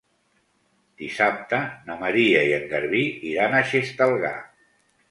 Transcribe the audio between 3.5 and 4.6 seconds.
a Xestalgar.